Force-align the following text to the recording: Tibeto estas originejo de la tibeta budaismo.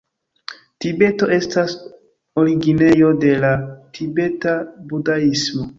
Tibeto 0.85 1.29
estas 1.37 1.75
originejo 2.45 3.13
de 3.27 3.37
la 3.47 3.55
tibeta 3.99 4.61
budaismo. 4.95 5.67